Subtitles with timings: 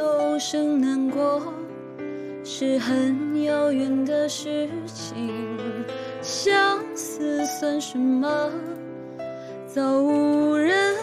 [0.00, 1.42] 有生难过，
[2.42, 5.30] 是很遥远的事情。
[6.22, 8.50] 相思算什么？
[9.66, 10.96] 早无人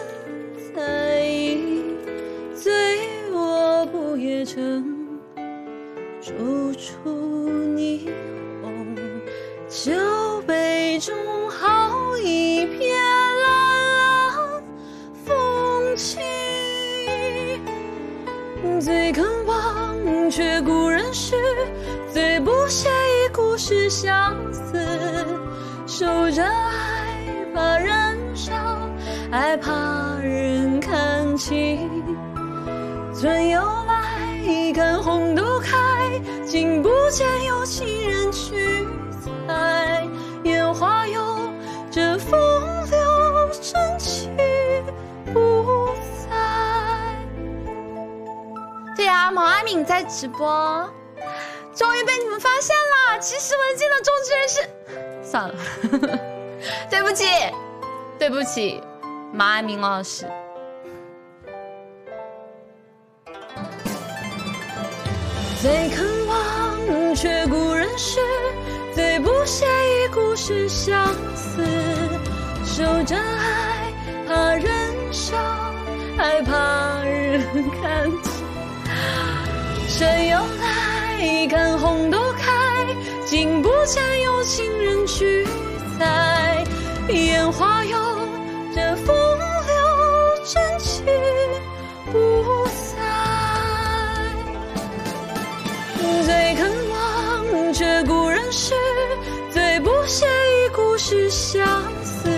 [0.74, 1.84] 在意。
[2.56, 4.84] 醉卧不夜城，
[6.20, 7.08] 处处
[7.76, 8.07] 你
[18.80, 21.34] 最肯忘却故人诗，
[22.12, 24.78] 最不屑一顾是相思。
[25.86, 27.16] 守着爱，
[27.54, 28.52] 怕人笑，
[29.30, 29.72] 爱怕
[30.22, 31.88] 人看清。
[33.18, 35.76] 春又来，看红豆开，
[36.44, 38.67] 竟不见有情人去
[48.98, 50.92] 对呀，毛阿敏在直播，
[51.72, 53.20] 终于被你们发现了。
[53.20, 55.54] 其实文静的中居人是，算了，
[56.90, 57.26] 对不起，
[58.18, 58.82] 对不起，
[59.32, 60.26] 毛阿敏老师。
[65.62, 68.18] 最肯忘却故人诗，
[68.92, 71.64] 最不屑一顾是相思。
[72.64, 73.92] 守着爱，
[74.26, 75.36] 怕人笑，
[76.16, 78.10] 还怕人看。
[79.98, 82.86] 谁又来看红豆开，
[83.26, 85.44] 竟不见有情人去
[85.98, 86.64] 采。
[87.08, 87.98] 烟花有
[88.72, 91.04] 这风流真情
[92.12, 92.94] 不在。
[96.24, 98.74] 最肯忘却故人时，
[99.50, 101.66] 最不屑一顾是相
[102.04, 102.30] 思。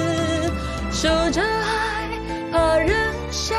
[0.91, 2.08] 守着爱，
[2.50, 3.55] 怕人笑，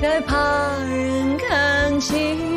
[0.00, 2.51] 还怕人看清。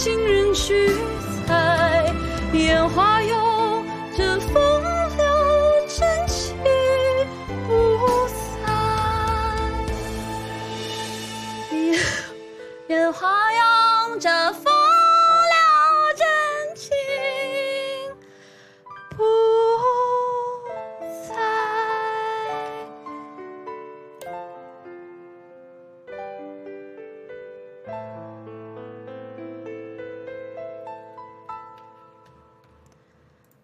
[0.00, 0.88] 行人去
[1.46, 2.10] 采。
[2.54, 3.84] 烟花有
[4.16, 4.82] 着风
[5.14, 5.22] 流
[5.86, 6.56] 真情
[7.66, 8.26] 不
[8.64, 8.64] 在。
[12.88, 14.30] 烟花有着